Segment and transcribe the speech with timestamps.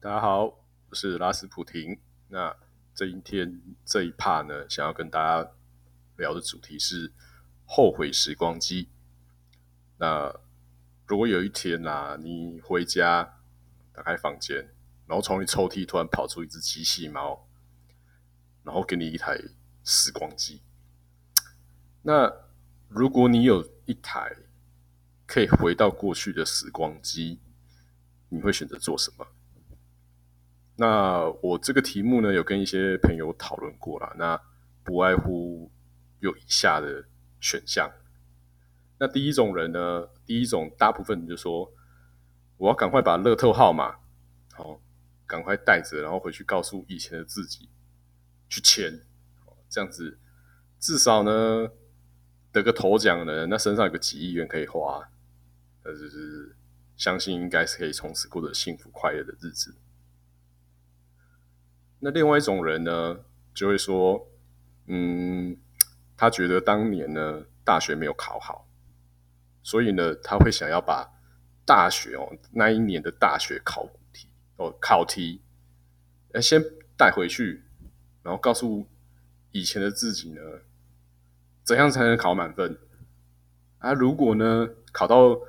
[0.00, 1.98] 大家好，我是拉斯普廷。
[2.28, 2.56] 那
[2.94, 5.50] 这一天这一 part 呢，想要跟大家
[6.16, 7.12] 聊的主题是
[7.66, 8.88] 后悔时光机。
[9.96, 10.32] 那
[11.04, 13.40] 如果有一天啊，你回家
[13.92, 14.72] 打开房间，
[15.08, 17.48] 然后从你抽屉突然跑出一只机器猫，
[18.62, 19.36] 然后给你一台
[19.82, 20.62] 时光机，
[22.02, 22.32] 那
[22.86, 24.36] 如果你有一台
[25.26, 27.40] 可以回到过去的时光机，
[28.28, 29.26] 你会选择做什么？
[30.80, 34.14] 那我这个题目呢，有跟一些朋友讨论过了。
[34.16, 34.40] 那
[34.84, 35.72] 不外乎
[36.20, 37.04] 有以下的
[37.40, 37.90] 选项。
[39.00, 41.72] 那第一种人呢，第一种大部分就说，
[42.58, 43.96] 我要赶快把乐透号码，
[44.52, 44.80] 好，
[45.26, 47.68] 赶快带着，然后回去告诉以前的自己
[48.48, 49.00] 去签，
[49.68, 50.16] 这样子
[50.78, 51.68] 至少呢
[52.52, 55.10] 得个头奖呢，那身上有个几亿元可以花，
[55.84, 56.54] 那，就是
[56.96, 59.74] 相信应该是可以从此过着幸福快乐的日子。
[62.00, 63.18] 那另外一种人呢，
[63.52, 64.28] 就会说，
[64.86, 65.56] 嗯，
[66.16, 68.68] 他觉得当年呢大学没有考好，
[69.62, 71.10] 所以呢他会想要把
[71.64, 75.42] 大学哦那一年的大学考古题哦考题，
[76.32, 76.62] 呃先
[76.96, 77.64] 带回去，
[78.22, 78.86] 然后告诉
[79.50, 80.40] 以前的自己呢，
[81.64, 82.78] 怎样才能考满分？
[83.80, 85.40] 啊，如果呢考到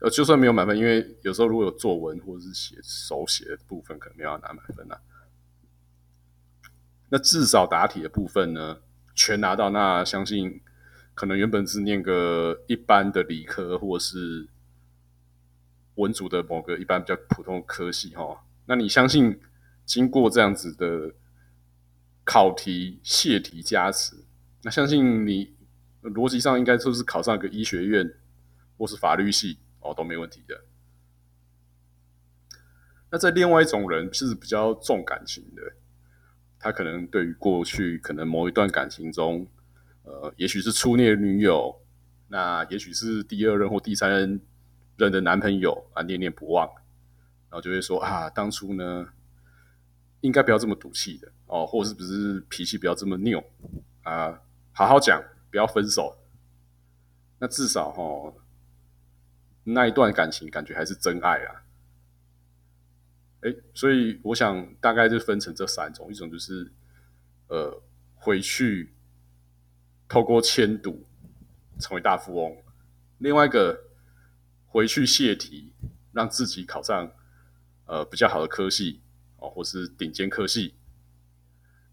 [0.00, 5.00] 呃就算没有满分，因为有时候如果有作文或者是写手写的部分，可能没有拿满分啊。
[7.14, 8.78] 那至少答题的部分呢，
[9.14, 9.68] 全拿到。
[9.68, 10.62] 那相信
[11.12, 14.48] 可能原本是念个一般的理科，或是
[15.96, 18.42] 文组的某个一般比较普通的科系哈。
[18.64, 19.38] 那你相信
[19.84, 21.12] 经过这样子的
[22.24, 24.16] 考题、泄题加持，
[24.62, 25.54] 那相信你
[26.00, 28.10] 逻辑上应该就是考上个医学院
[28.78, 30.58] 或是法律系哦，都没问题的。
[33.10, 35.62] 那在另外一种人是比较重感情的。
[36.62, 39.44] 他可能对于过去可能某一段感情中，
[40.04, 41.76] 呃，也许是初恋女友，
[42.28, 44.40] 那也许是第二任或第三任
[44.96, 46.68] 任的男朋友啊，念念不忘，
[47.50, 49.08] 然后就会说啊，当初呢，
[50.20, 53.42] 应该不要这么赌气的哦，或是不是脾气不要这么拗
[54.04, 54.40] 啊，
[54.72, 55.20] 好好讲，
[55.50, 56.16] 不要分手，
[57.40, 58.32] 那至少哈，
[59.64, 61.64] 那一段感情感觉还是真爱啊。
[63.42, 66.72] 哎，所以我想大概就分成这三种，一种就是
[67.48, 67.82] 呃
[68.14, 68.92] 回去
[70.08, 71.06] 透过迁赌
[71.78, 72.56] 成为大富翁，
[73.18, 73.90] 另外一个
[74.66, 75.72] 回去泄题
[76.12, 77.10] 让自己考上
[77.86, 79.00] 呃比较好的科系
[79.38, 80.74] 哦，或是顶尖科系。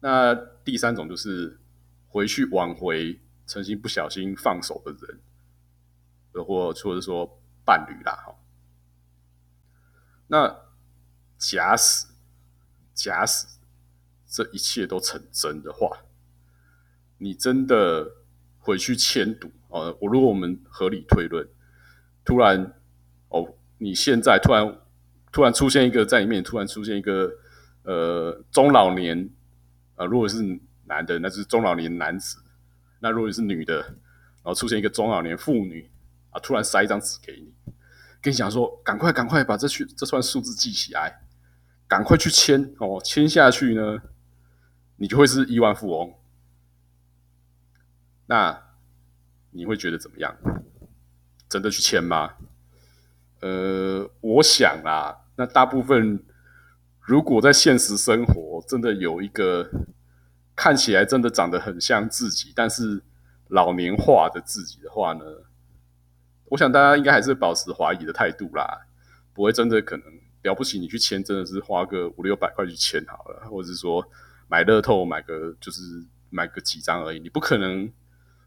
[0.00, 0.34] 那
[0.64, 1.60] 第三种就是
[2.08, 5.20] 回去挽回曾经不小心放手的人，
[6.44, 8.34] 或或者是说伴侣啦，哈。
[10.26, 10.65] 那
[11.38, 12.06] 假使，
[12.94, 13.46] 假使
[14.26, 16.04] 这一切都成真的话，
[17.18, 18.12] 你真的
[18.58, 19.96] 回去签赌哦？
[20.00, 21.46] 我如果我们合理推论，
[22.24, 22.74] 突然
[23.28, 24.78] 哦，你现在突然
[25.30, 27.30] 突然出现一个在里面，突然出现一个
[27.82, 29.30] 呃中老年
[29.94, 30.42] 啊，如果是
[30.84, 32.38] 男的，那是中老年男子；
[33.00, 35.90] 那如果是女的，然后出现一个中老年妇女
[36.30, 37.52] 啊，突然塞一张纸给你，
[38.20, 41.22] 跟你讲说，赶快赶快把这去这串数字记起来。
[41.88, 44.02] 赶快去签哦，签下去呢，
[44.96, 46.14] 你就会是亿万富翁。
[48.26, 48.60] 那
[49.50, 50.36] 你会觉得怎么样？
[51.48, 52.34] 真的去签吗？
[53.40, 56.24] 呃，我想啊，那大部分
[57.00, 59.70] 如果在现实生活真的有一个
[60.56, 63.04] 看起来真的长得很像自己，但是
[63.46, 65.24] 老年化的自己的话呢，
[66.46, 68.86] 我想大家应该还是保持怀疑的态度啦，
[69.32, 70.04] 不会真的可能。
[70.46, 74.08] 了不起，你去签真的是花个五六百块去签好了，或者是说
[74.48, 75.82] 买乐透买个就是
[76.30, 77.92] 买个几张而已，你不可能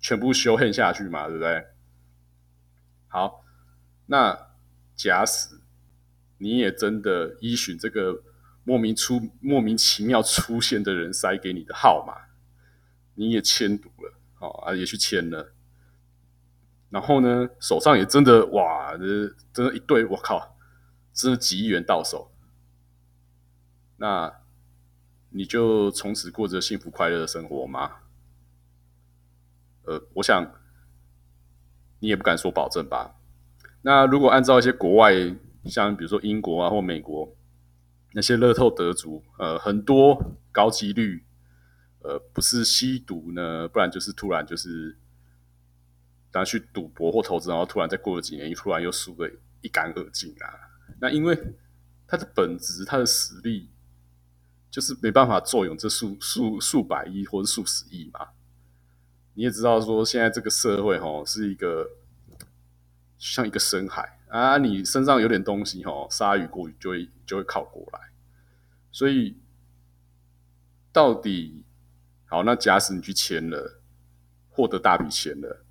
[0.00, 1.64] 全部修恨下去嘛，对不对？
[3.08, 3.44] 好，
[4.06, 4.48] 那
[4.96, 5.60] 假使
[6.38, 8.22] 你也真的依循这个
[8.64, 12.14] 莫名出莫名其妙出现的人塞给你的号码，
[13.14, 15.52] 你也签赌了，好啊，也去签了，
[16.88, 20.56] 然后呢，手上也真的哇，这真的一堆，我靠！
[21.12, 22.30] 真的几亿元到手，
[23.96, 24.40] 那
[25.30, 27.96] 你就从此过着幸福快乐的生活吗？
[29.84, 30.54] 呃，我想
[31.98, 33.16] 你也不敢说保证吧。
[33.82, 35.12] 那如果按照一些国外，
[35.64, 37.34] 像比如说英国啊或美国
[38.12, 41.24] 那些乐透得主，呃，很多高几率，
[42.00, 44.96] 呃，不是吸毒呢，不然就是突然就是
[46.32, 49.30] 拿去赌博或投资，然后突然再过了几年，又突然又输的
[49.60, 50.71] 一干二净啊。
[51.00, 51.56] 那因为
[52.06, 53.70] 他的本质、他的实力，
[54.70, 58.28] 就是没办法作用这数数数百亿或者数十亿嘛。
[59.34, 61.90] 你也知道说，现在这个社会哈是一个
[63.18, 68.12] 像一个深海啊，你身上有点东西哈，鲨鱼过去就会就会靠过来。
[68.90, 69.38] 所以
[70.92, 71.64] 到底
[72.26, 73.80] 好，那假使你去签了，
[74.50, 75.64] 获得大笔钱了，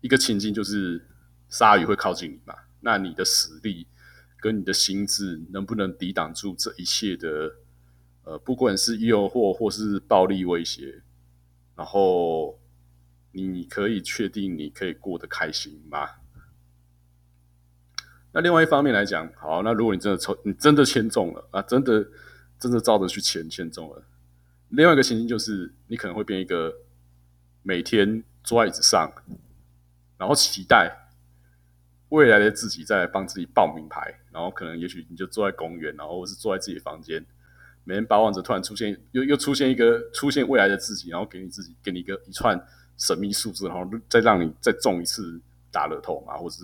[0.00, 1.08] 一个情境就是
[1.48, 2.54] 鲨鱼会靠近你嘛？
[2.80, 3.86] 那你的实力
[4.44, 7.54] 跟你的心智能不能抵挡住这一切的
[8.24, 11.02] 呃，不管是诱惑或是暴力威胁，
[11.74, 12.60] 然后？
[13.36, 16.08] 你可以确定你可以过得开心吗？
[18.30, 22.06] 那另外一方面来讲，好，那如果你真的抽，你真的签中了啊，真的
[22.60, 24.04] 真的照着去签签中了。
[24.68, 26.72] 另外一个情形就是，你可能会变一个
[27.64, 29.12] 每天坐在椅子上，
[30.16, 31.03] 然后期待
[32.10, 37.24] 未来的自己再来帮自己报名牌，然后可能也许你就坐在公园，然后或是坐在自己的房间，
[37.84, 42.60] 每天巴望着突然出现，又又出现一个出现未来的自己，然后给你自己给你一个一串。
[42.96, 45.40] 神秘数字，然后再让你再中一次
[45.72, 46.62] 大乐透嘛，或是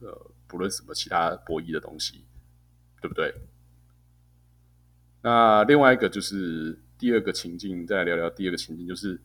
[0.00, 2.24] 呃，不论什么其他博弈的东西，
[3.00, 3.34] 对不对？
[5.20, 9.20] 那另外一个就是第二个情境，再来聊聊第二个情境，就是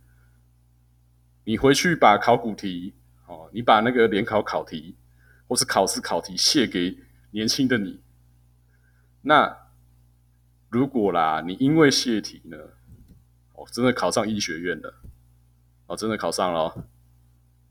[1.44, 2.96] 你回去把考古题
[3.28, 4.96] 哦，你把那个联考考题
[5.48, 6.98] 或是考试考题卸给
[7.32, 8.02] 年轻的你。
[9.22, 9.70] 那
[10.70, 12.58] 如果啦，你因为泄题呢，
[13.54, 14.94] 哦，真的考上医学院了。
[15.88, 16.86] 哦，真的考上了，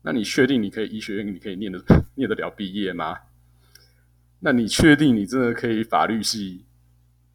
[0.01, 1.79] 那你确定你可以医学院，你可以念的
[2.15, 3.19] 念得了毕业吗？
[4.39, 6.65] 那你确定你真的可以法律系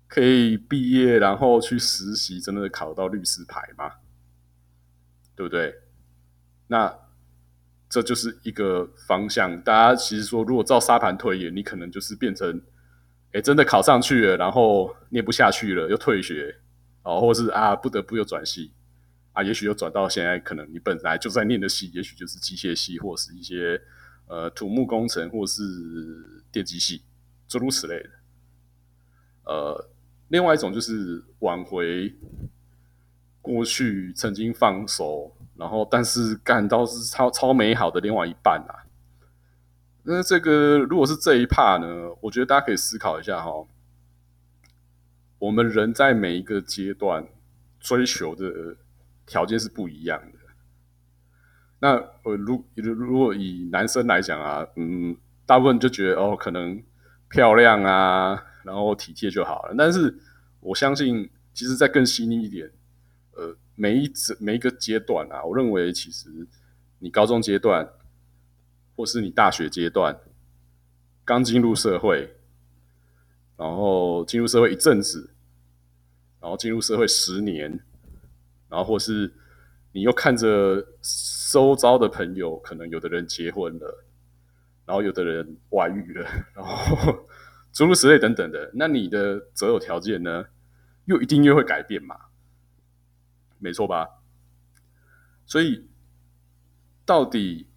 [0.08, 3.92] 可以毕业，然后去实习，真的考到律师牌吗？
[5.36, 5.72] 对不对？
[6.66, 6.98] 那
[7.92, 9.60] 这就是一个方向。
[9.60, 12.58] 大家其实说，如果照沙盘推演，你可能就是变成，
[13.32, 16.56] 哎，真的考上去了，然后念不下去了，又退学，
[17.02, 18.72] 哦，或是啊，不得不又转系。
[19.34, 23.78] 啊，也许又转到现在，可能你本来就在念的系，也许就是机械系，或是一些
[24.26, 25.62] 呃土木工程，或是
[26.50, 27.02] 电机系，
[27.46, 28.08] 诸如此类的。
[29.44, 29.90] 呃，
[30.28, 32.14] 另外一种就是挽回
[33.42, 38.86] 过去曾经放手，然后但是感到是超超美好的另外一半啊。
[40.04, 43.66] 那这个如果是这一 part 呢，我觉得大家可以思考一下哈，
[45.38, 47.26] 我们人在每一个阶段
[47.80, 48.76] 追求的。
[49.24, 50.38] 条件是不一样的。
[51.78, 51.94] 那
[52.24, 55.16] 呃，如如果以男生来讲啊，嗯，
[55.46, 56.82] 大部分就觉得哦，可能
[57.30, 59.74] 漂亮啊，然后体贴就好了。
[59.78, 60.18] 但是
[60.58, 62.68] 我相信，其实再更细腻一点，
[63.36, 66.28] 呃，每一每一个阶段啊，我认为其实
[66.98, 67.88] 你高中阶段，
[68.96, 70.18] 或是你大学阶段，
[71.24, 72.36] 刚进入社会，
[73.56, 75.34] 然后进入社会一阵子，
[76.40, 77.80] 然后进入社会十年。
[78.68, 79.30] 然后，或是
[79.92, 80.82] 你又看着
[81.50, 84.04] 周遭的朋友，可能有的人结婚了，
[84.86, 87.26] 然后有的人外遇了，然后
[87.70, 90.46] 诸如此类等等的，那你的择偶条件呢，
[91.04, 92.16] 又一定又会改变嘛？
[93.62, 94.08] 没错吧？
[95.46, 95.88] 所以，
[97.04, 97.68] 到底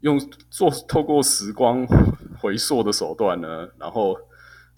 [0.00, 0.18] 用
[0.48, 1.86] 做 透过时光
[2.38, 4.16] 回溯的手段呢，然后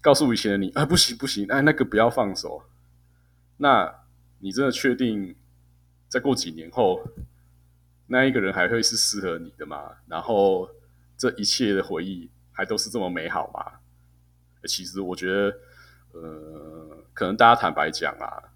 [0.00, 2.62] 告诉以前的你，啊，不行不行，哎，那个不要放手，
[3.58, 4.02] 那
[4.38, 5.36] 你真的确定？
[6.08, 7.04] 再过几年后，
[8.08, 9.92] 那一个人还会是适合你的吗？
[10.08, 10.68] 然后
[11.16, 13.78] 这一切的回忆还都是这么美好吗？
[14.66, 15.56] 其实我觉得，
[16.14, 18.49] 呃，可能大家坦白讲啊，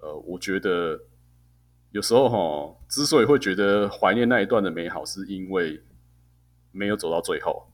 [0.00, 1.00] 呃，我觉得
[1.90, 5.82] 有时候哈，之所以会觉得怀念那一段的美好，是因为
[6.72, 7.70] 没有走到最后，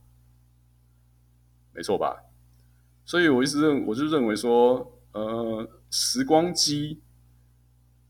[1.73, 2.25] 没错吧？
[3.04, 7.02] 所以我一直认，我就认为说，呃，时光机。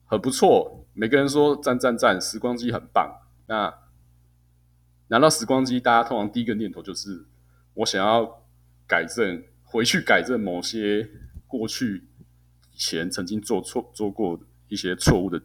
[0.09, 3.23] 很不错，每个人说赞赞赞，时光机很棒。
[3.49, 3.77] 那
[5.09, 7.27] 拿到时光机，大家通常第一个念头就是
[7.75, 8.45] 我想要
[8.87, 11.11] 改正，回去改正某些
[11.49, 12.05] 过去
[12.77, 15.41] 前曾经做错做过一些错误的，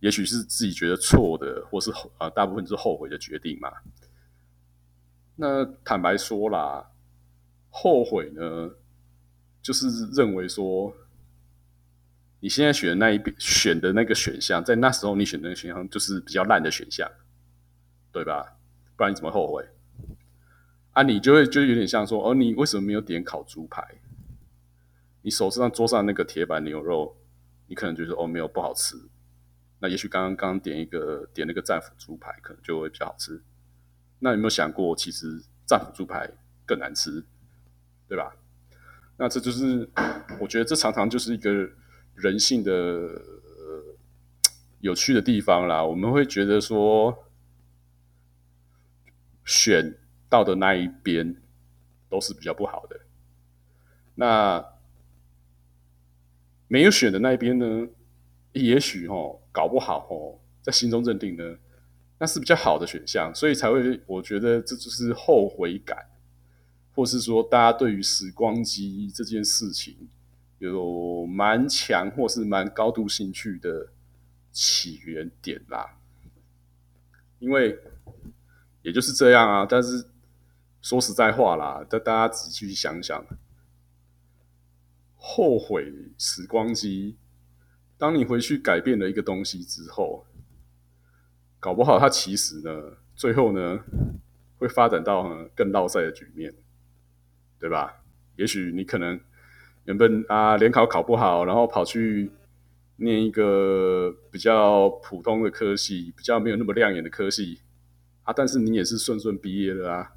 [0.00, 3.72] 也许是自己觉得错的，或是啊大部分是后悔的决定嘛。
[5.36, 6.90] 那坦白说啦，
[7.70, 8.70] 后悔呢，
[9.62, 10.94] 就是认为说。
[12.38, 17.10] 你现在选的那一边选的那个选项，在那时候你选的那个选项就是比较烂的选项，
[18.12, 18.58] 对吧？
[18.94, 19.66] 不然你怎么后悔？
[20.92, 23.82] 啊，你就会就有点像说，哦，你为什么没有点烤猪排？
[25.26, 27.16] 你手上桌上那个铁板牛肉，
[27.66, 28.96] 你可能觉得哦没有不好吃。
[29.80, 33.42] 那也许刚刚刚点一个点那个战斧猪排，可能就会比较好吃。
[34.20, 36.30] 那有没有想过，其实战斧猪排
[36.64, 37.24] 更难吃，
[38.06, 38.36] 对吧？
[39.16, 39.90] 那这就是
[40.38, 41.70] 我觉得这常常就是一个
[42.14, 43.20] 人性的
[44.78, 45.84] 有趣的地方啦。
[45.84, 47.26] 我们会觉得说，
[49.44, 51.42] 选到的那一边
[52.08, 53.00] 都是比较不好的，
[54.14, 54.75] 那
[56.68, 57.86] 没有选的那一边呢，
[58.52, 61.56] 也许哦，搞不好哦，在心中认定呢，
[62.18, 66.06] 那是比较好的选项，所以才会我觉得这就是后悔感。
[66.94, 70.08] 或是说，大家对于时光机这件事情
[70.56, 73.88] 有蛮强或是蛮高度兴趣的
[74.50, 75.98] 起源点啦，
[77.38, 77.78] 因为
[78.80, 79.66] 也就是这样啊。
[79.68, 80.06] 但是
[80.80, 83.22] 说实在话啦，大大家仔细去想想，
[85.28, 87.16] 后悔时光机，
[87.98, 90.24] 当你回去改变了一个东西之后，
[91.58, 93.80] 搞不好它其实呢，最后呢，
[94.58, 96.54] 会发展到更落赛的局面。
[97.58, 98.04] 对吧？
[98.36, 99.18] 也许你可能
[99.86, 102.30] 原本啊联考考不好，然后跑去
[102.96, 107.62] 念一个比较普通的科系，比较没有那么亮眼的科系
[108.24, 110.12] 啊，但是你也是顺顺毕业了啊。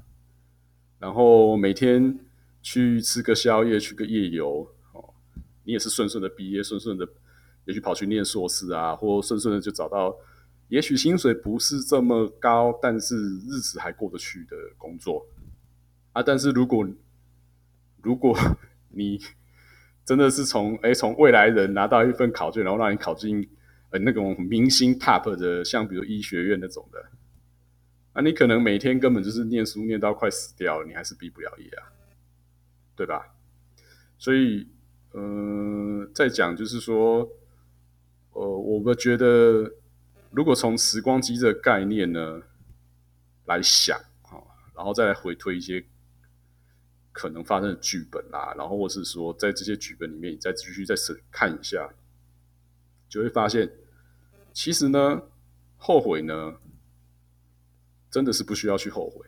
[0.98, 2.20] 然后每天
[2.62, 4.70] 去吃个宵夜，去个夜游，
[5.70, 7.08] 你也是顺顺的毕业，顺顺的
[7.64, 10.16] 也许跑去念硕士啊，或顺顺的就找到，
[10.66, 15.24] 也许薪水不是这么高，但是日子还过得去的工作
[16.12, 16.20] 啊。
[16.20, 16.84] 但是如果
[18.02, 18.36] 如果
[18.90, 19.20] 你
[20.04, 23.48] 真的是从哎从未来人拿到一份考卷，然后让你考进
[23.90, 26.98] 呃那种明星 top 的，像比如医学院那种的，
[28.14, 31.86] 啊，你可能每天根本就是念书念到快死掉了，你还是毕不了业啊，
[32.96, 33.36] 对吧？
[34.18, 34.68] 所以，
[35.12, 37.28] 嗯，再讲就是说，
[38.32, 39.72] 呃，我们觉得
[40.30, 42.42] 如果从时光机这个概念呢
[43.46, 44.38] 来想啊，
[44.74, 45.84] 然后再来回推一些。
[47.12, 50.94] 可能发生的剧本啦，然后或是说，在这些剧本里面，你再继续再
[51.30, 51.92] 看一下，
[53.08, 53.68] 就会发现，
[54.54, 55.20] 其实呢，
[55.76, 56.54] 后悔呢，
[58.10, 59.26] 真的是不需要去后悔，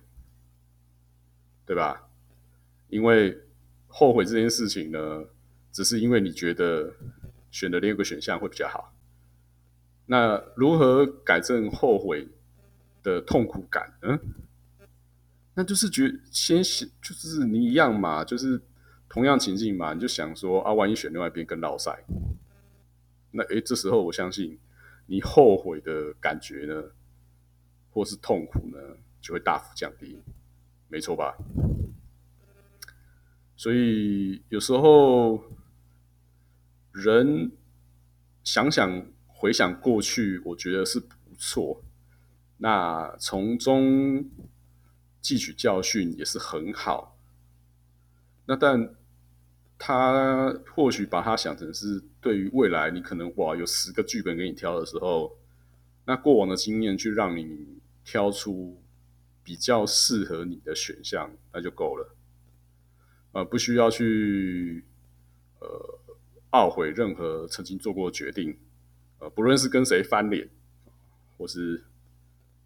[1.66, 2.08] 对吧？
[2.88, 3.36] 因为
[3.88, 5.24] 后悔这件事情呢，
[5.72, 6.94] 只是因为你觉得
[7.50, 8.94] 选的另一个选项会比较好。
[10.06, 12.28] 那如何改正后悔
[13.02, 14.18] 的痛苦感呢？
[15.54, 18.60] 那就是觉先想，就是你一样嘛，就是
[19.08, 22.04] 同样情境嘛，你就想说啊，万一选另外一边更老塞，
[23.30, 24.58] 那诶，这时候我相信
[25.06, 26.82] 你后悔的感觉呢，
[27.90, 28.78] 或是痛苦呢，
[29.20, 30.22] 就会大幅降低，
[30.88, 31.36] 没错吧？
[33.54, 35.44] 所以有时候
[36.92, 37.50] 人
[38.44, 41.82] 想想回想过去，我觉得是不错，
[42.58, 44.30] 那从中。
[45.22, 47.16] 汲取教训也是很好，
[48.46, 48.92] 那但
[49.78, 55.38] 他或许把它想成是对于未来，你可能哇有十个剧本给你挑的时候，
[56.06, 58.82] 那过往的经验去让你挑出
[59.44, 62.16] 比较适合你的选项，那就够了，
[63.30, 64.84] 呃，不需要去
[65.60, 66.00] 呃
[66.52, 68.56] 懊悔任何曾经做过的决定，
[69.18, 70.48] 呃，不论是跟谁翻脸，
[71.36, 71.84] 或是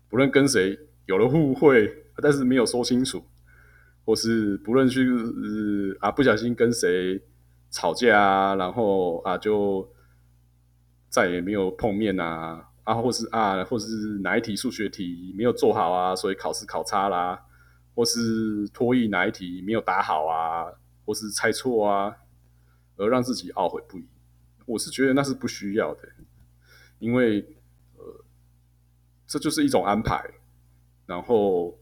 [0.09, 2.05] 不论跟谁有了误会。
[2.23, 3.23] 但是没有说清楚，
[4.07, 5.07] 或是不论去
[6.01, 7.23] 啊不小心跟谁
[7.71, 9.87] 吵架啊，然后啊就
[11.11, 17.39] 再也没有碰面啊啊，或是啊或是哪一题数学题没有做好啊，所以考试考差啦，
[17.95, 20.73] 或是脱译哪一题没有答好啊，
[21.05, 22.17] 或是猜错啊，
[22.97, 24.05] 而让自己懊悔不已。
[24.65, 26.09] 我是觉得那是不需要的，
[26.99, 27.41] 因为
[27.97, 28.25] 呃
[29.27, 30.29] 这就是一种安排，
[31.07, 31.79] 然后。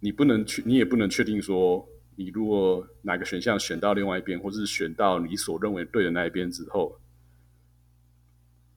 [0.00, 7.00] 你不能确，你也不能确定说，你如果哪个选项选到另外一边，或者是选到你所认为对的那一边之后，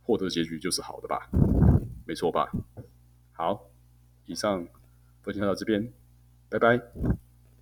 [0.04, 1.30] 获得结局就是好的吧？
[2.08, 2.50] 没错吧？
[3.34, 3.70] 好，
[4.26, 4.66] 以上
[5.22, 5.92] 分享到这边，
[6.48, 6.82] 拜拜。